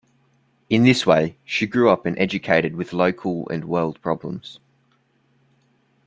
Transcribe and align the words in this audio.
In 0.67 0.81
this 0.81 1.05
way, 1.05 1.37
she 1.45 1.67
grew 1.67 1.87
up 1.91 2.07
and 2.07 2.17
educated 2.17 2.75
with 2.75 2.91
local 2.91 3.47
and 3.49 3.65
world 3.65 4.01
problems. 4.01 4.59